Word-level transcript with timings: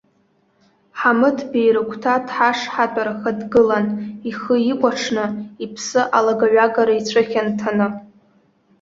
Ҳамыҭбеи 0.99 1.69
рыгәҭа 1.75 2.13
дҳашҳатәараха 2.25 3.31
дгылан, 3.39 3.87
ихы 4.29 4.55
икәаҽны, 4.71 5.25
иԥсы 5.63 6.01
алага-ҩагара 6.17 6.93
ицәыхьанҭаны. 6.99 7.87